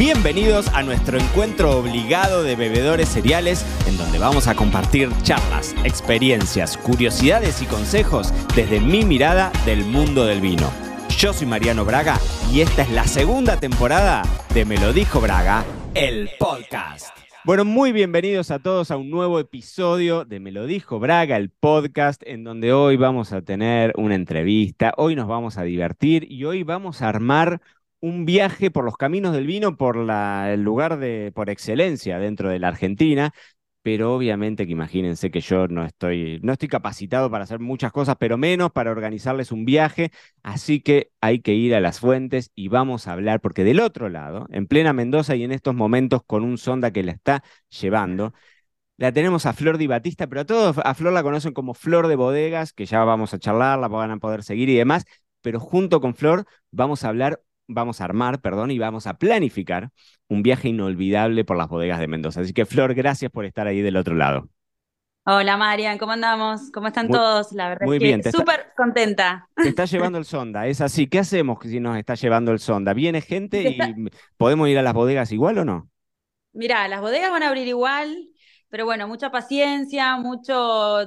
[0.00, 6.78] Bienvenidos a nuestro encuentro obligado de bebedores cereales, en donde vamos a compartir charlas, experiencias,
[6.78, 10.72] curiosidades y consejos desde mi mirada del mundo del vino.
[11.18, 12.18] Yo soy Mariano Braga
[12.50, 14.22] y esta es la segunda temporada
[14.54, 17.14] de Me lo dijo Braga, el podcast.
[17.44, 21.50] Bueno, muy bienvenidos a todos a un nuevo episodio de Me lo dijo Braga, el
[21.50, 26.44] podcast, en donde hoy vamos a tener una entrevista, hoy nos vamos a divertir y
[26.44, 27.60] hoy vamos a armar
[28.00, 32.48] un viaje por los caminos del vino, por la, el lugar de, por excelencia dentro
[32.48, 33.32] de la Argentina,
[33.82, 38.16] pero obviamente que imagínense que yo no estoy, no estoy capacitado para hacer muchas cosas,
[38.18, 40.10] pero menos para organizarles un viaje,
[40.42, 44.08] así que hay que ir a las fuentes y vamos a hablar, porque del otro
[44.08, 47.42] lado, en plena Mendoza y en estos momentos con un sonda que la está
[47.80, 48.34] llevando,
[48.98, 52.06] la tenemos a Flor Di Batista, pero a todos a Flor la conocen como Flor
[52.08, 55.04] de Bodegas, que ya vamos a charlar, la van a poder seguir y demás,
[55.40, 59.90] pero junto con Flor vamos a hablar vamos a armar, perdón, y vamos a planificar
[60.28, 62.40] un viaje inolvidable por las bodegas de Mendoza.
[62.40, 64.48] Así que, Flor, gracias por estar ahí del otro lado.
[65.26, 66.70] Hola Marian, ¿cómo andamos?
[66.72, 67.52] ¿Cómo están todos?
[67.52, 69.46] La verdad muy es bien, que súper contenta.
[69.54, 71.08] Te está llevando el sonda, es así.
[71.08, 72.94] ¿Qué hacemos si nos está llevando el sonda?
[72.94, 73.78] ¿Viene gente y
[74.38, 75.88] podemos ir a las bodegas igual o no?
[76.52, 78.28] Mirá, las bodegas van a abrir igual,
[78.70, 81.06] pero bueno, mucha paciencia, mucho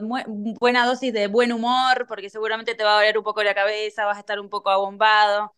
[0.59, 4.05] buena dosis de buen humor, porque seguramente te va a doler un poco la cabeza,
[4.05, 5.53] vas a estar un poco abombado.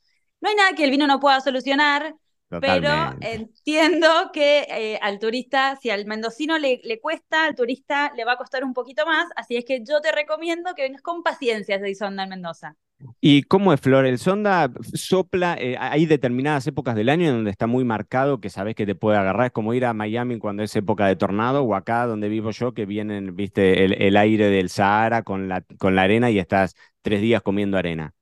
[0.45, 2.13] No hay nada que el vino no pueda solucionar,
[2.61, 8.25] pero entiendo que eh, al turista, si al mendocino le, le, cuesta, al turista le
[8.25, 11.23] va a costar un poquito más, así es que yo te recomiendo que vengas con
[11.23, 12.75] paciencia de Sonda en Mendoza.
[13.19, 14.05] ¿Y cómo es, Flor?
[14.05, 18.51] El sonda sopla, eh, hay determinadas épocas del año en donde está muy marcado que
[18.51, 21.63] sabes que te puede agarrar, es como ir a Miami cuando es época de tornado,
[21.63, 25.63] o acá donde vivo yo, que vienen, viste, el, el aire del Sahara con la,
[25.79, 28.13] con la arena y estás tres días comiendo arena.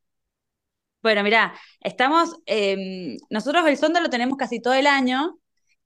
[1.04, 5.38] Bueno, mira, estamos, em, nosotros el sonda lo tenemos casi todo el año,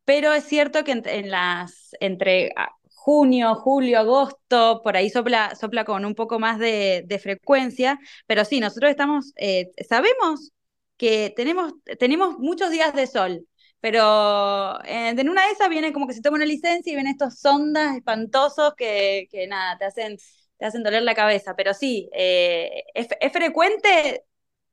[0.06, 5.86] pero es cierto que en, las, entre ah, junio, julio, agosto, por ahí sopla, sopla
[5.86, 10.52] con un poco más de, frecuencia, pero sí, nosotros estamos, eh, sabemos
[10.98, 13.48] que tenemos, tenemos muchos días de sol,
[13.80, 17.08] pero eh, en una de esas viene como que se toma una licencia y ven
[17.08, 20.18] estos sondas espantosos que, que nada, te hacen,
[20.58, 24.24] te hacen doler la cabeza, pero sí, eh, es, es, frecuente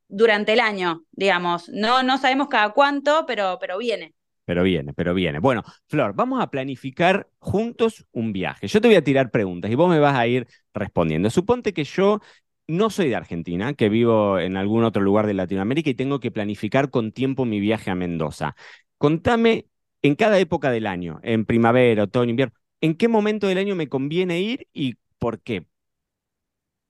[0.07, 1.69] durante el año, digamos.
[1.69, 4.13] No, no sabemos cada cuánto, pero, pero viene.
[4.45, 5.39] Pero viene, pero viene.
[5.39, 8.67] Bueno, Flor, vamos a planificar juntos un viaje.
[8.67, 11.29] Yo te voy a tirar preguntas y vos me vas a ir respondiendo.
[11.31, 12.19] Suponte que yo
[12.67, 16.31] no soy de Argentina, que vivo en algún otro lugar de Latinoamérica y tengo que
[16.31, 18.55] planificar con tiempo mi viaje a Mendoza.
[18.97, 19.67] Contame
[20.01, 23.89] en cada época del año, en primavera, otoño, invierno, ¿en qué momento del año me
[23.89, 25.65] conviene ir y por qué?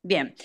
[0.08, 0.36] Bien,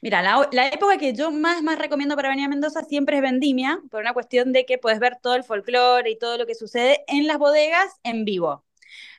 [0.00, 3.80] mira, la, época que yo más, más recomiendo para venir a Mendoza siempre es vendimia,
[3.90, 7.02] por una cuestión de que puedes ver todo el folclore y todo lo que sucede
[7.08, 8.64] en las bodegas en vivo.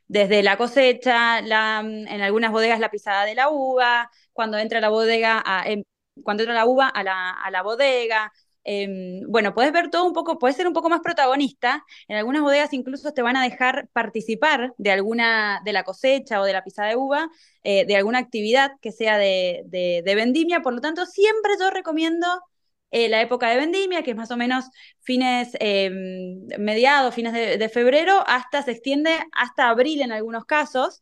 [0.07, 4.89] Desde la cosecha, la, en algunas bodegas la pisada de la uva, cuando entra la
[4.89, 5.83] bodega, em,
[6.23, 8.31] cuando entra la uva a la, a la bodega,
[8.63, 11.83] Em, bueno, puedes ver todo un poco, puedes ser un poco más protagonista.
[12.07, 16.45] En algunas bodegas incluso te van a dejar participar de alguna, de la cosecha o
[16.45, 17.29] de la pisada de uva,
[17.63, 20.61] eh, de alguna actividad que sea de, de, vendimia.
[20.61, 22.27] Por lo tanto, siempre yo recomiendo
[22.91, 24.65] eh, la época de vendimia, que es más o menos
[25.01, 31.01] fines, em, mediados, fines de, febrero, hasta se extiende hasta abril en algunos casos.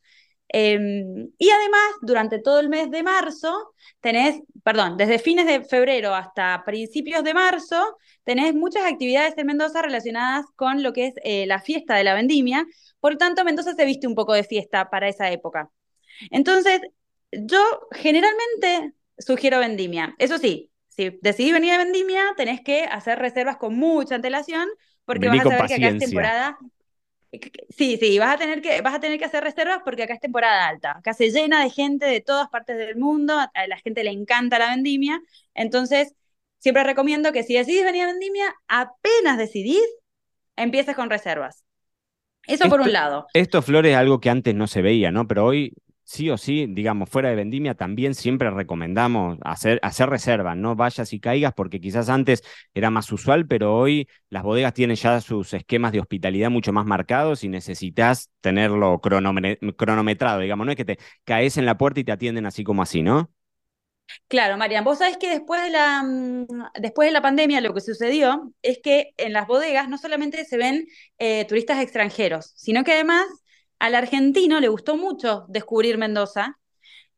[0.50, 6.16] Em, y además, durante todo el mes de marzo, tenés, perdón, desde fines de febrero
[6.16, 11.46] hasta principios de marzo, tenés muchas actividades en Mendoza relacionadas con lo que es eh,
[11.48, 12.66] la fiesta de la vendimia.
[13.00, 15.70] Por lo tanto, Mendoza se viste un poco de fiesta para esa época.
[16.32, 16.82] Entonces,
[17.32, 20.16] yo generalmente sugiero vendimia.
[20.18, 24.68] Eso sí, si decidís venir a vendimia, tenés que hacer reservas con mucha antelación,
[25.06, 26.58] porque vas a saber que acá es temporada
[27.70, 30.20] Sí, sí, vas a tener que, vas a tener que hacer reservas porque acá es
[30.20, 30.98] temporada alta.
[30.98, 34.60] Acá se llena de gente de todas partes del mundo, a la gente le encanta
[34.60, 35.20] la vendimia.
[35.54, 36.14] Entonces,
[36.60, 39.86] siempre recomiendo que si decidís venir a vendimia, apenas decidís,
[40.56, 41.64] empieces con reservas.
[42.48, 43.28] Eso por un lado.
[43.34, 45.28] Esto, Flores, es algo que antes no se veía, ¿no?
[45.28, 45.74] Pero hoy
[46.08, 51.12] sí o sí, digamos, fuera de vendimia, también siempre recomendamos hacer, hacer reservas, no vayas
[51.12, 52.44] y caigas, porque quizás antes
[52.74, 56.86] era más usual, pero hoy las bodegas tienen ya sus esquemas de hospitalidad mucho más
[56.86, 62.06] marcados y necesitas tenerlo cronometrado, digamos, no es que te caes en la puerta y
[62.06, 63.30] te atienden así como así, ¿no?
[64.30, 66.48] Claro, Marian, vos sabés que después de, la, mm,
[66.80, 70.58] después de la pandemia lo que sucedió es que en las bodegas no solamente se
[70.58, 70.88] ven
[71.18, 73.26] eh, turistas extranjeros, sino que además
[73.80, 76.60] al argentino le gustó mucho descubrir Mendoza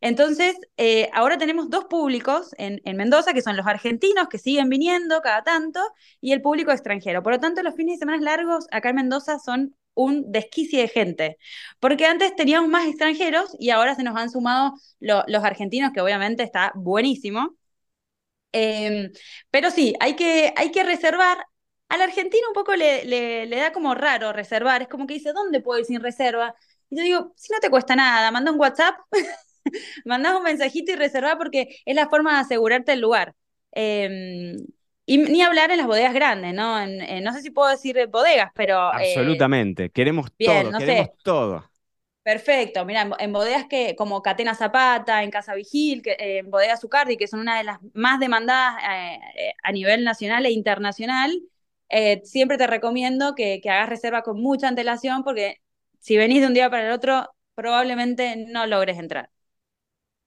[0.02, 5.22] Entonces, eh, ahora tenemos dos públicos en, Mendoza, que son los argentinos, que siguen viniendo
[5.22, 5.82] cada tanto,
[6.22, 7.24] y el público extranjero.
[7.24, 10.88] Por lo tanto, los fines de semana largos acá en Mendoza son un desquicie de
[10.90, 11.38] gente,
[11.80, 16.44] porque antes teníamos más extranjeros y ahora se nos han sumado los argentinos, que obviamente
[16.44, 17.58] está buenísimo.
[18.52, 19.12] Em,
[19.52, 21.38] pero sí, hay que, hay que reservar.
[21.90, 25.62] Al argentino un poco le, le, da como raro reservar, es como que dice, ¿dónde
[25.62, 26.56] puedo ir sin reserva?
[26.90, 28.96] Y yo digo, si no te cuesta nada, manda un WhatsApp
[30.06, 33.36] mandás un mensajito y reservá porque es la forma de asegurarte el lugar.
[33.72, 34.58] Em,
[35.06, 36.86] y ni hablar en las bodegas grandes, ¿no?
[36.86, 38.94] no sé si puedo decir bodegas, pero...
[38.94, 41.70] Eh, Absolutamente, queremos todo, queremos todo.
[42.22, 47.18] Perfecto, mira, en, bodegas que, como Catena Zapata, en Casa Vigil, que, en Bodega Zucardi,
[47.18, 51.42] que son una de las más demandadas eh, a nivel nacional e internacional,
[51.90, 55.58] eh, siempre te recomiendo que, que hagas reserva con mucha antelación porque
[56.00, 59.30] si venís de un día para el otro, probablemente no logres entrar.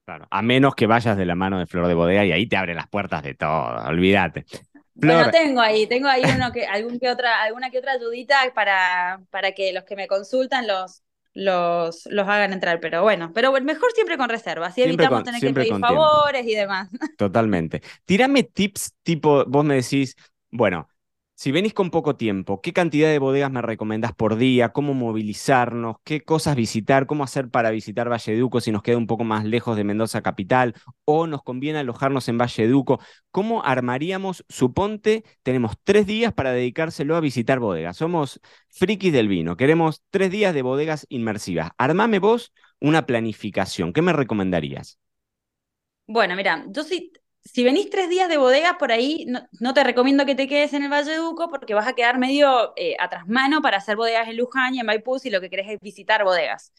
[0.04, 2.56] Claro, a menos que vayas de la mano de Flor de Bodega y ahí te
[2.56, 4.44] abre las puertas de todo, olvídate.
[4.94, 9.22] Bueno, tengo ahí, tengo ahí uno que, algún que otra, alguna que otra ayudita para,
[9.30, 11.02] para que los que me consultan los,
[11.34, 15.52] los, los hagan entrar, pero bueno, pero mejor siempre con reserva, así evitamos tener que
[15.52, 16.88] pedir favores y demás.
[17.16, 17.80] Totalmente.
[18.04, 20.16] Tírame tips tipo, vos me decís,
[20.50, 20.88] bueno,
[21.42, 24.68] si venís con poco tiempo, ¿qué cantidad de bodegas me recomendás por día?
[24.68, 25.96] ¿Cómo movilizarnos?
[26.04, 27.06] ¿Qué cosas visitar?
[27.06, 30.72] ¿Cómo hacer para visitar Valleduco si nos queda un poco más lejos de Mendoza capital?
[31.04, 33.00] ¿O nos conviene alojarnos en Valleduco?
[33.32, 34.44] ¿Cómo armaríamos?
[34.48, 37.96] Suponte, tenemos tres días para dedicárselo a visitar bodegas.
[37.96, 39.56] Somos frikis del vino.
[39.56, 41.72] Queremos tres días de bodegas inmersivas.
[41.76, 43.92] Armame vos una planificación.
[43.92, 45.00] ¿Qué me recomendarías?
[46.06, 47.12] Bueno, mira, yo sí
[47.44, 49.26] si venís tres días de bodega por ahí,
[49.60, 52.72] no, te recomiendo que te quedes en el Valle Duco porque vas a quedar medio
[52.76, 55.68] eh, atrás mano para hacer bodegas en Luján y en Maipú si lo que querés
[55.70, 56.72] es visitar bodegas.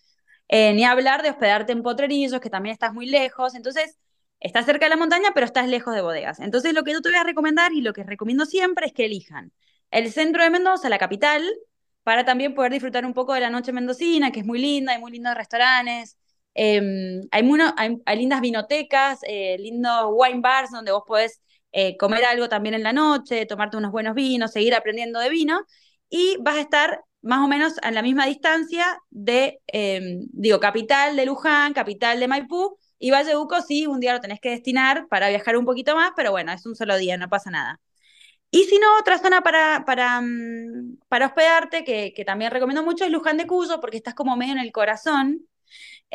[0.48, 3.56] Eh, ni hablar de hospedarte en Potrerillos, que también estás muy lejos.
[3.56, 3.98] Entonces,
[4.39, 6.39] estás cerca de la montaña, pero estás lejos de bodegas.
[6.39, 9.06] Entonces, lo que yo te voy a recomendar y lo que recomiendo siempre es que
[9.06, 9.51] elijan
[9.92, 11.44] el centro de Mendoza, la capital,
[12.04, 15.00] para también poder disfrutar un poco de la noche mendocina, que es muy linda, hay
[15.00, 16.18] muy lindos restaurantes.
[16.56, 21.42] Em, hay, hay, lindas vinotecas, eh, lindos wine bars donde vos podés
[21.72, 25.62] eh, comer algo también en la noche, tomarte unos buenos vinos, seguir aprendiendo de vino
[26.10, 31.16] y vas a estar más o menos a la misma distancia de, em, digo, capital
[31.16, 35.30] de Luján, capital de Maipú y Vallebuco sí, un día lo tenés que destinar para
[35.30, 37.82] viajar un poquito más, pero bueno, es un solo día, no pasa nada.
[38.52, 43.06] Y si no, otra zona para, para, mm, para hospedarte, que, que, también recomiendo mucho,
[43.06, 45.48] es Luján de Cuyo, porque estás como medio en el corazón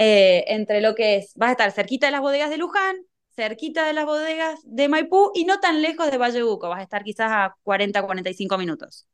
[0.01, 2.97] eh, entre lo que es, vas a estar cerquita de las bodegas de Luján,
[3.35, 7.03] cerquita de las bodegas de Maipú y no tan lejos de Vallebuco, vas a estar
[7.03, 9.09] quizás a 40, 45 minutos.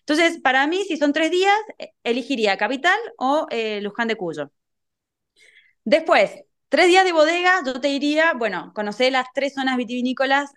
[0.00, 4.50] Entonces, para mí, si son tres días, eh, elegiría Capital o eh, Luján de Cuyo.
[5.84, 6.32] Después,
[6.68, 10.50] tres días de bodega, yo te diría, bueno, conocer las tres zonas vitivinícolas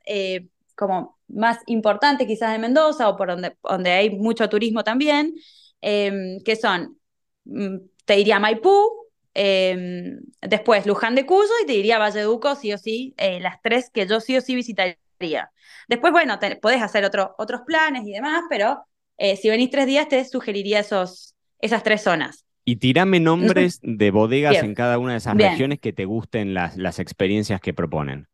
[0.75, 5.35] como más importantes quizás de Mendoza o por donde, donde hay mucho turismo también,
[5.81, 6.99] que son,
[7.45, 8.96] mm, te diría Maipú,
[9.39, 13.91] Em, después, Luján de Cuyo y te diría Valleduco, sí o sí, eh, las tres
[13.93, 15.51] que yo sí o sí visitaría.
[15.87, 18.83] Después, bueno, podés hacer otros planes y demás, pero
[19.15, 22.45] eh, si venís tres días te sugeriría esos, esas tres zonas.
[22.65, 26.75] Y tirame nombres de bodegas en cada una de esas regiones que te gusten las,
[26.75, 28.27] las experiencias que proponen.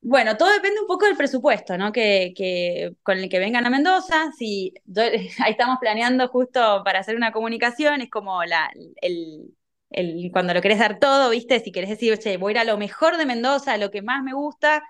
[0.00, 1.92] Bueno, todo depende un poco del presupuesto, ¿no?
[1.92, 4.32] Que, que, con el que vengan a Mendoza.
[4.36, 4.74] Si
[5.38, 8.68] ahí estamos planeando justo para hacer una comunicación, es como la,
[9.00, 9.54] el,
[10.32, 11.60] cuando lo querés dar todo, ¿viste?
[11.60, 14.02] Si querés decir, che, voy a ir a lo mejor de Mendoza, a lo que
[14.02, 14.82] más me gusta,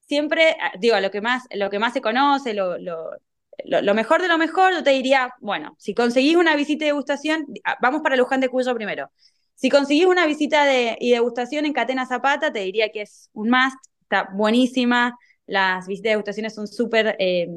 [0.00, 4.22] siempre, ah, digo, a lo que más, lo que más se conoce, lo, lo, mejor
[4.22, 8.02] de lo mejor, yo te diría, bueno, si conseguís una visita de degustación, ah, vamos
[8.02, 9.10] para Luján de Cuyo primero.
[9.54, 13.50] Si conseguís una visita de, y degustación en Catena Zapata, te diría que es un
[13.50, 15.16] must, está buenísima.
[15.46, 17.48] Las visitas de degustaciones son súper eh,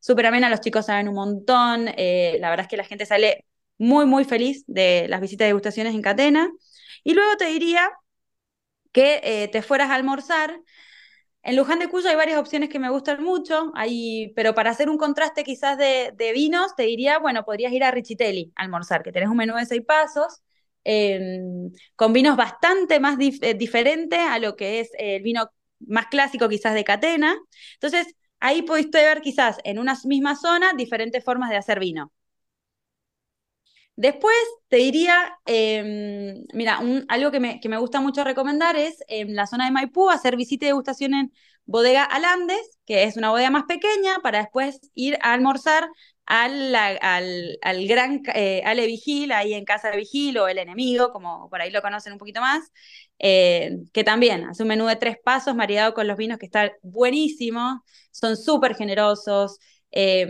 [0.00, 1.88] súper amenas, los chicos saben un montón.
[1.96, 3.44] Eh, la verdad es que la gente sale
[3.82, 6.50] muy, muy feliz de las visitas de degustaciones en Catena.
[7.02, 7.90] Y luego te diría
[8.92, 10.60] que eh, te fueras a almorzar.
[11.42, 14.88] En Luján de Cuyo hay varias opciones que me gustan mucho, hay, pero para hacer
[14.88, 19.10] un contraste quizás de, vinos, te diría, bueno, podrías ir a Richitelli a almorzar, que
[19.10, 20.42] tenés un menú de seis pasos,
[20.84, 26.48] em, con vinos bastante más eh, diferentes a lo que es el vino más clásico
[26.48, 27.36] quizás de Catena.
[27.74, 32.12] Entonces, ahí pudiste ver quizás en una misma zona diferentes formas de hacer vino.
[33.96, 34.34] Después
[34.68, 39.46] te diría, em, mira, algo que me, que me, gusta mucho recomendar es en la
[39.46, 41.32] zona de Maipú hacer visita y degustación en
[41.66, 45.88] Bodega Alandes, que es una bodega más pequeña, para después ir a almorzar
[46.26, 51.10] al, al, al gran eh, Ale Vigil, ahí en Casa de Vigil, o El Enemigo,
[51.12, 52.72] como por ahí lo conocen un poquito más,
[53.18, 56.72] eh, que también hace un menú de tres pasos maridado con los vinos que está
[56.82, 59.58] buenísimo, son súper generosos,
[59.92, 60.26] eh,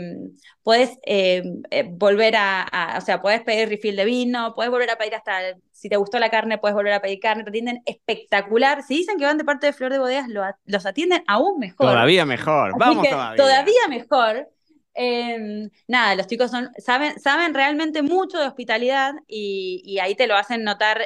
[0.63, 4.99] puedes eh, eh, volver a, o sea, puedes pedir refill de vino, puedes volver a
[4.99, 5.39] pedir hasta,
[5.71, 8.83] si te gustó la carne, puedes volver a pedir carne, te atienden espectacular.
[8.83, 10.27] Si dicen que van de parte de Flor de Bodegas,
[10.65, 11.87] los atienden aún mejor.
[11.87, 13.37] Todavía mejor, vamos todavía.
[13.37, 14.49] Todavía mejor.
[14.95, 20.37] Em, nada, los chicos son, saben, saben realmente mucho de hospitalidad y, ahí te lo
[20.37, 21.03] hacen notar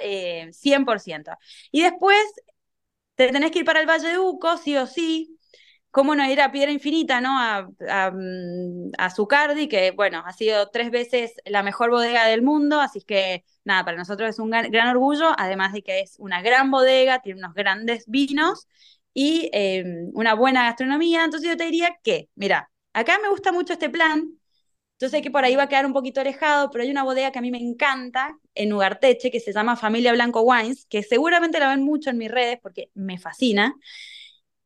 [0.50, 1.36] 100%.
[1.70, 2.18] Y después
[3.14, 5.35] te tenés que ir para el Valle de Uco, sí o sí,
[5.96, 7.30] cómo no ir a Piedra Infinita, ¿no?
[7.40, 7.70] A,
[8.12, 13.00] mm, a Zucardi, que bueno, ha sido tres veces la mejor bodega del mundo, así
[13.00, 17.22] que nada, para nosotros es un gran, orgullo, además de que es una gran bodega,
[17.22, 18.68] tiene unos grandes vinos
[19.14, 23.72] y em, una buena gastronomía, entonces yo te diría que, mira, acá me gusta mucho
[23.72, 24.38] este plan,
[24.92, 27.32] entonces sé que por ahí va a quedar un poquito alejado, pero hay una bodega
[27.32, 31.58] que a mí me encanta en Ugarteche que se llama Familia Blanco Wines, que seguramente
[31.58, 33.74] la ven mucho en mis redes porque me fascina.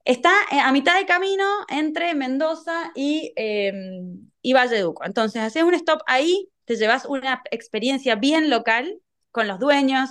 [0.05, 3.73] Está eh, a mitad de camino entre Mendoza y, eh,
[4.43, 4.55] y.
[5.05, 10.11] Entonces, haces un stop ahí, te llevas una experiencia bien local con los dueños,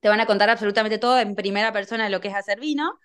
[0.00, 2.98] te van a contar absolutamente todo en primera persona de lo que es hacer vino.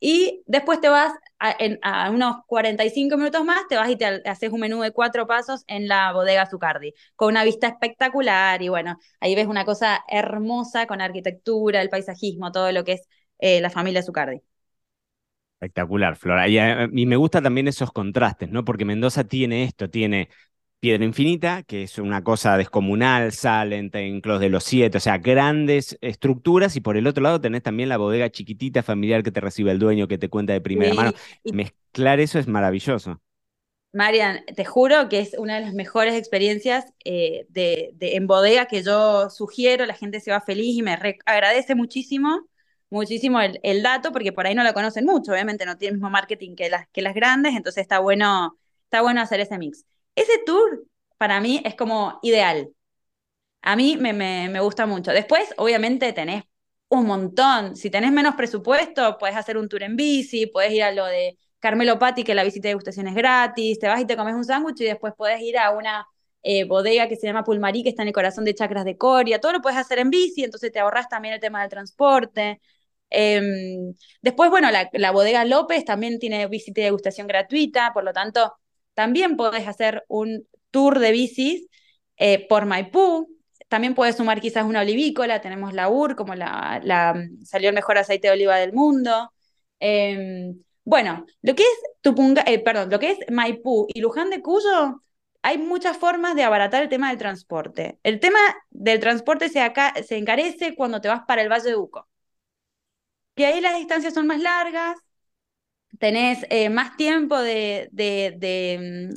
[0.00, 4.50] Y después te vas a, a, unos 45 minutos más, te vas y te haces
[4.50, 8.62] un menú de cuatro pasos en la bodega Zucardi, con una vista espectacular.
[8.62, 13.02] Y bueno, ahí ves una cosa hermosa con arquitectura, el paisajismo, todo lo que es
[13.38, 14.42] eh, la familia Zucardi.
[15.62, 16.48] Espectacular, Flora.
[16.48, 18.64] Eh, y, me gusta también esos contrastes, ¿no?
[18.64, 20.28] Porque Mendoza tiene esto, tiene
[20.80, 25.96] Piedra Infinita, que es una cosa descomunal, Salent, Enclos de los Siete, o sea, grandes
[26.00, 29.70] estructuras, y por el otro lado tenés también la bodega chiquitita familiar que te recibe
[29.70, 31.12] el dueño, que te cuenta de primera mano.
[31.44, 33.22] Mezclar eso es maravilloso.
[33.92, 38.82] Marian, te juro que es una de las mejores experiencias eh, de, en bodega que
[38.82, 42.48] yo sugiero, la gente se va feliz y me agradece muchísimo
[42.92, 46.10] muchísimo el, dato, porque por ahí no lo conocen mucho, obviamente no tiene el mismo
[46.10, 49.84] marketing que las, que las grandes, entonces está bueno, está bueno hacer ese mix.
[50.14, 50.84] Ese tour
[51.18, 52.70] para mí es como ideal.
[53.62, 55.12] A mí me, me, me gusta mucho.
[55.12, 56.44] Después, obviamente, tenés
[56.88, 57.76] un montón.
[57.76, 61.38] Si tenés menos presupuesto, puedes hacer un tour en bici, puedes ir a lo de
[61.60, 64.44] Carmelo Patti, que la visita de degustación es gratis, te vas y te comes un
[64.44, 66.06] sándwich y después puedes ir a una
[66.42, 69.40] eh, bodega que se llama Pulmarí, que está en el corazón de Chacras de Coria,
[69.40, 72.60] todo lo puedes hacer en bici, entonces te ahorras también el tema del transporte.
[73.14, 78.54] Em, después, bueno, la, bodega López también tiene visita y degustación gratuita, por lo tanto,
[78.94, 81.66] también podés hacer un tour de bicis
[82.16, 83.28] eh, por Maipú.
[83.68, 86.80] También puedes sumar quizás una olivícola, tenemos la UR, como la,
[87.44, 89.32] salió el mejor aceite de oliva del mundo.
[89.80, 91.68] Em, bueno, lo que es
[92.00, 95.02] Tupunga, eh, perdón, lo que es Maipú y Luján de Cuyo,
[95.42, 97.98] hay muchas formas de abaratar el tema del transporte.
[98.02, 98.38] El tema
[98.70, 102.08] del transporte se, acá, se encarece cuando te vas para el Valle de Uco
[103.34, 104.96] que ahí las distancias son más largas,
[105.98, 107.88] tenés eh, más tiempo de,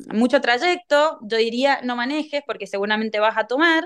[0.08, 3.84] mm, mucho trayecto, yo diría no manejes porque seguramente vas a tomar,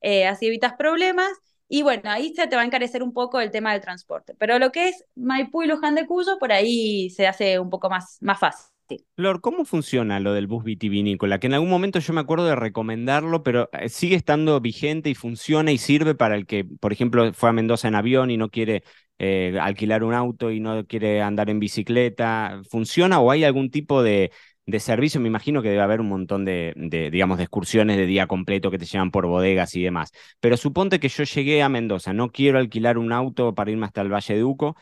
[0.00, 1.30] eh, así evitas problemas.
[1.68, 4.34] Y bueno, ahí se te va a encarecer un poco el tema del transporte.
[4.38, 7.90] Pero lo que es Maipú y Luján de Cuyo, por ahí se hace un poco
[7.90, 8.70] más, más fácil.
[9.16, 11.40] Flor, ¿cómo funciona lo del bus vitivinícola?
[11.40, 15.16] Que en algún momento yo me acuerdo de recomendarlo, pero eh, sigue estando vigente y
[15.16, 18.48] funciona y sirve para el que, por ejemplo, fue a Mendoza en avión y no
[18.48, 18.84] quiere
[19.18, 22.60] eh, alquilar un auto y no quiere andar en bicicleta.
[22.70, 24.30] ¿Funciona o hay algún tipo de,
[24.78, 25.20] servicio?
[25.20, 26.74] Me imagino que debe haber un montón de,
[27.12, 30.12] digamos, de excursiones de día completo que te llevan por bodegas y demás.
[30.40, 34.02] Pero suponte que yo llegué a Mendoza, no quiero alquilar un auto para irme hasta
[34.02, 34.76] el Valle de Uco.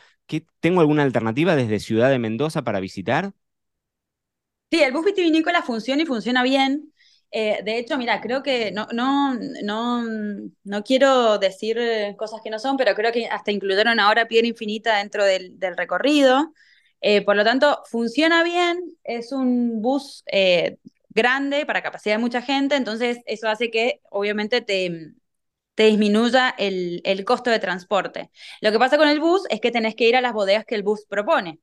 [0.61, 3.33] ¿Tengo alguna alternativa desde Ciudad de Mendoza para visitar?
[4.71, 6.93] Sí, el bus vitivinícola funciona y funciona bien.
[7.37, 10.05] Eh, de hecho, mira, creo que no, no, no,
[10.63, 11.77] no quiero decir
[12.17, 16.53] cosas que no son, pero creo que hasta incluyeron ahora Piedra Infinita dentro del, recorrido.
[17.01, 22.41] Eh, por lo tanto, funciona bien, es un bus eh, grande para capacidad de mucha
[22.41, 25.13] gente, entonces eso hace que obviamente te,
[25.75, 28.31] te disminuya el, el costo de transporte.
[28.61, 30.77] Lo que pasa con el bus es que tenés que ir a las bodegas que
[30.77, 31.61] el bus propone.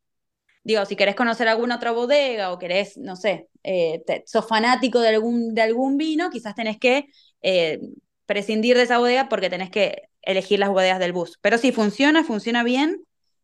[0.63, 5.09] Digo, si querés conocer alguna otra bodega o querés, no sé, eh, sos fanático de
[5.09, 7.07] algún, de algún vino, quizás tenés que
[7.41, 7.79] eh,
[8.25, 11.39] prescindir de esa bodega porque tenés que elegir las bodegas del bus.
[11.41, 13.03] Pero si funciona, funciona bien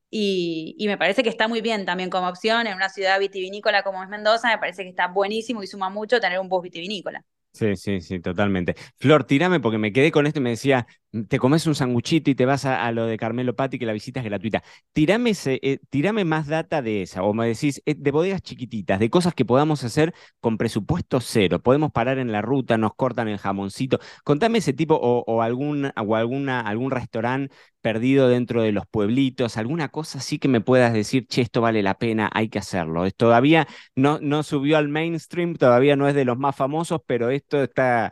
[0.09, 3.83] y, y, me parece que está muy bien también como opción en una ciudad vitivinícola
[3.83, 7.25] como es Mendoza, me parece que está buenísimo y suma mucho tener un bus vitivinícola.
[7.57, 8.75] Sí, sí, sí, totalmente.
[8.97, 10.85] Flor, tirame porque me quedé con esto y me decía,
[11.29, 14.19] te comes un sanguchito y te vas a, lo de Carmelo Patti, que la visita
[14.19, 14.63] es gratuita.
[14.93, 15.79] Tirame, eh,
[16.25, 19.83] más data de esa, o me decís, eh, de bodegas chiquititas, de cosas que podamos
[19.83, 21.59] hacer con presupuesto cero.
[21.61, 23.99] Podemos parar en la ruta, nos cortan el jamoncito.
[24.23, 29.87] Contame ese tipo, o, algún, o alguna, algún restaurante perdido dentro de los pueblitos, alguna
[29.87, 33.09] cosa así que me puedas decir, che, esto vale la pena, hay que hacerlo.
[33.11, 38.11] Todavía no, subió al mainstream, todavía no es de los más famosos, pero esto está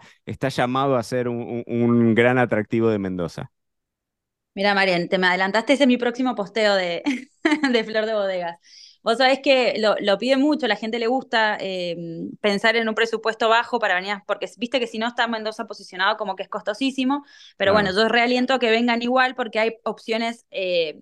[0.50, 3.52] llamado a ser un, gran atractivo de Mendoza.
[4.54, 7.04] Mira, Marian, te me adelantaste, ese es mi próximo posteo de,
[7.72, 8.58] de Flor de Bodegas.
[9.04, 11.96] Vos sabés que lo, lo pide mucho, la gente le gusta eh,
[12.42, 16.18] pensar en un presupuesto bajo para venir, porque viste que si no está Mendoza posicionado
[16.18, 17.24] como que es costosísimo,
[17.58, 21.00] pero bueno, yo realiento que vengan igual porque hay opciones eh,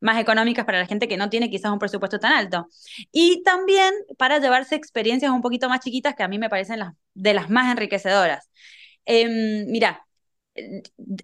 [0.00, 2.68] más económicas para la gente que no tiene quizás un presupuesto tan alto.
[3.12, 6.94] Y también para llevarse experiencias un poquito más chiquitas que a mí me parecen las,
[7.14, 8.50] de las más enriquecedoras.
[9.06, 9.28] Eh,
[9.68, 10.06] mira,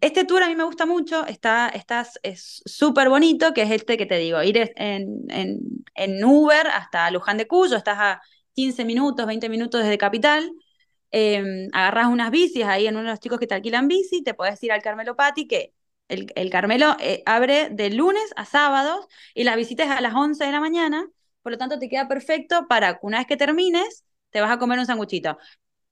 [0.01, 1.73] este tour a mí me gusta mucho, está,
[2.23, 5.25] es súper bonito, que es este que te digo, ir en,
[5.95, 8.23] en, Uber hasta Luján de Cuyo, estás a
[8.55, 10.51] 15 minutos, 20 minutos desde Capital,
[11.13, 14.35] eh, agarras unas bicis ahí en uno de los chicos que te alquilan bici, te
[14.35, 15.75] puedes ir al Carmelo Pati, que
[16.09, 20.45] el, el Carmelo eh, abre de lunes a sábados y las visitas a las 11
[20.45, 21.09] de la mañana,
[21.43, 24.59] por lo tanto te queda perfecto para que una vez que termines, te vas a
[24.59, 25.39] comer un sanguchito.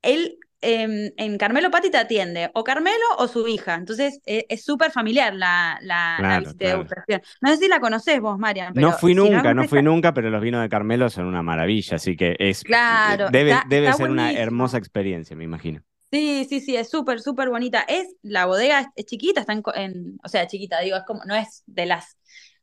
[0.02, 3.74] El en, Carmelo Pati te atiende o Carmelo o su hija.
[3.74, 7.22] Entonces e, es súper familiar la, la, visita de degustación.
[7.40, 8.72] No sé si la conoces vos, Marian.
[8.74, 12.16] no fui nunca, no, fui nunca, pero los vinos de Carmelo son una maravilla, así
[12.16, 15.82] que es claro, debe, debe ser una hermosa experiencia, me imagino.
[16.10, 17.84] Sí, sí, sí, es súper, súper bonita.
[17.86, 21.62] Es, la bodega es, chiquita, está en, o sea, chiquita, digo, es como, no es
[21.66, 22.16] de las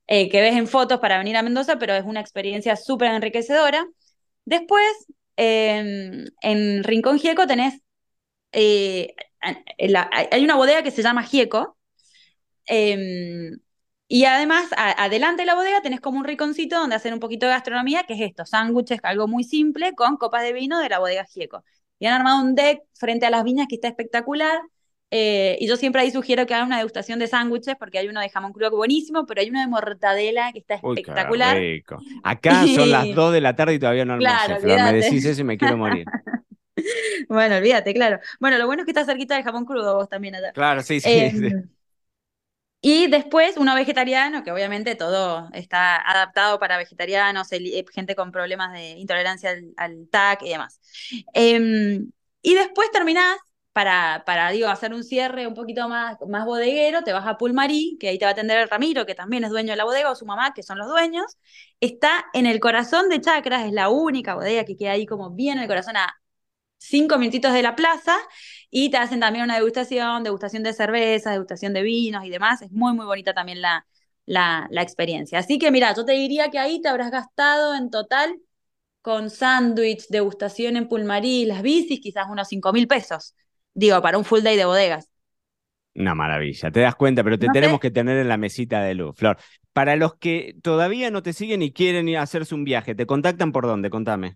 [0.08, 3.86] eh, que ves en fotos para venir a Mendoza, pero es una experiencia súper enriquecedora.
[4.46, 4.84] Después,
[5.38, 7.82] en Rincón Gieco tenés
[8.56, 9.14] eh,
[10.30, 11.78] hay una bodega que se llama Gieco.
[12.66, 13.60] Em,
[14.08, 17.52] y además, adelante de la bodega tenés como un riconcito donde hacer un poquito de
[17.52, 21.26] gastronomía, que es esto, sándwiches, algo muy simple, con copas de vino de la bodega
[21.26, 21.64] Gieco.
[22.00, 24.60] Y han armado un deck frente a las viñas que está espectacular.
[25.12, 28.22] Eh, y yo siempre ahí sugiero que hagan una degustación de sándwiches, porque hay uno
[28.22, 31.58] de jamón crudo buenísimo, pero hay uno de mortadela que está espectacular.
[32.24, 35.44] Acá son las 2 de la tarde y todavía no almorcé, me decís eso y
[35.44, 36.06] me quiero morir.
[37.30, 38.20] bueno, olvídate, claro.
[38.40, 40.52] Bueno, lo bueno es que está cerquita del jamón crudo vos también allá.
[40.52, 41.10] Claro, sí, sí.
[41.10, 41.70] Em,
[42.82, 48.74] y después, uno vegetariano, que obviamente todo está adaptado para vegetarianos, eh, gente con problemas
[48.74, 50.80] de intolerancia al, TAC y demás.
[51.34, 52.12] Em,
[52.44, 53.38] y después terminás,
[53.74, 57.98] para, para digo, hacer un cierre un poquito más, más bodeguero, te vas a Pulmarí,
[58.00, 60.12] que ahí te va a atender el Ramiro, que también es dueño de la bodega,
[60.12, 61.38] o su mamá, que son los dueños.
[61.80, 65.58] Está en el corazón de Chacras, es la única bodega que queda ahí como bien
[65.58, 66.16] en el corazón a
[66.78, 68.16] cinco minutitos de la plaza
[68.70, 72.62] y te hacen también una degustación, degustación de cervezas, degustación de vinos y demás.
[72.62, 73.86] Es muy, muy bonita también la,
[74.26, 75.40] la, experiencia.
[75.40, 78.40] Así que mira, yo te diría que ahí te habrás gastado en total
[79.02, 83.36] con sándwich, degustación en Pulmarí, las bicis, quizás unos cinco mil pesos.
[83.74, 85.10] Digo, para un full day de bodegas.
[85.94, 89.16] Una maravilla, te das cuenta, pero te tenemos que tener en la mesita de luz,
[89.16, 89.38] Flor.
[89.72, 93.06] Para los que todavía no te siguen y quieren ir a hacerse un viaje, ¿te
[93.06, 93.90] contactan por dónde?
[93.90, 94.36] Contame.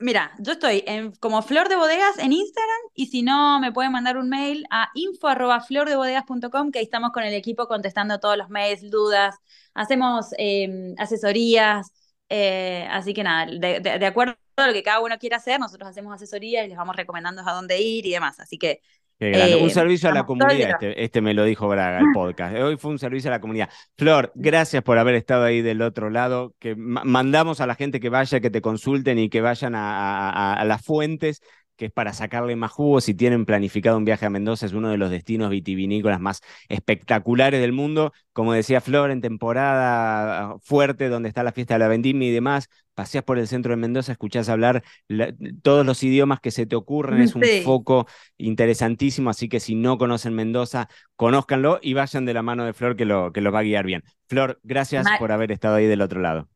[0.00, 3.90] Mira, yo estoy en, como Flor de Bodegas en Instagram y si no, me pueden
[3.90, 8.88] mandar un mail a info.flordebodegas.com que ahí estamos con el equipo contestando todos los mails,
[8.90, 9.34] dudas,
[9.74, 11.92] hacemos em, asesorías,
[12.28, 15.88] eh, así que nada, de, de, acuerdo a lo que cada uno quiera hacer, nosotros
[15.88, 18.82] hacemos asesorías y les vamos recomendando a dónde ir y demás, así que
[19.20, 22.56] un eh, servicio a la comunidad, este, este, me lo dijo Braga, el podcast.
[22.56, 23.68] Hoy fue un servicio a la comunidad.
[23.96, 26.54] Flor, gracias por haber estado ahí del otro lado.
[26.58, 30.84] Que mandamos a la gente que vaya, que te consulten y que vayan a las
[30.84, 31.42] fuentes
[31.78, 33.00] que es para sacarle más jugo.
[33.00, 37.60] Si tienen planificado un viaje a Mendoza, es uno de los destinos vitivinícolas más espectaculares
[37.60, 38.12] del mundo.
[38.32, 42.68] Como decía Flor, en temporada fuerte, donde está la fiesta de la vendimia y demás,
[42.94, 44.82] paseas por el centro de Mendoza, escuchás hablar
[45.62, 49.98] todos los idiomas que se te ocurren, es un foco interesantísimo, así que si no
[49.98, 53.60] conocen Mendoza, conózcanlo y vayan de la mano de Flor que lo, que lo va
[53.60, 54.02] a guiar bien.
[54.26, 56.48] Flor, gracias por haber estado ahí del otro lado.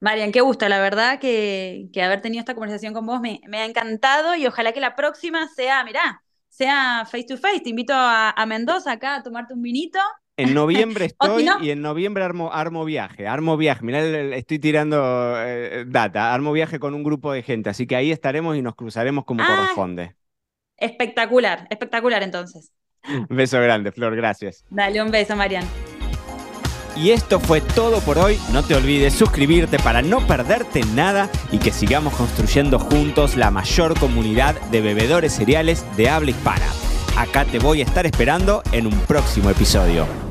[0.00, 4.36] Marian, qué gusto, la verdad que, haber tenido esta conversación con vos me, ha encantado
[4.36, 7.60] y ojalá que la próxima sea, mirá, sea face to face.
[7.60, 9.98] Te invito a, Mendoza acá a tomarte un vinito.
[10.36, 13.84] En noviembre estoy y en noviembre armo, armo viaje, armo viaje.
[13.84, 14.00] Mirá,
[14.36, 18.56] estoy tirando eh, data, armo viaje con un grupo de gente, así que ahí estaremos
[18.56, 20.14] y nos cruzaremos como ah, corresponde.
[20.76, 22.72] Espectacular, espectacular entonces.
[23.08, 24.64] Un beso grande, Flor, gracias.
[24.70, 25.64] Dale un beso, Marian.
[27.00, 28.40] Y esto fue todo por hoy.
[28.52, 33.98] No te olvides suscribirte para no perderte nada y que sigamos construyendo juntos la mayor
[33.98, 36.66] comunidad de bebedores cereales de habla hispana.
[37.16, 40.27] Acá te voy a estar esperando en un próximo episodio.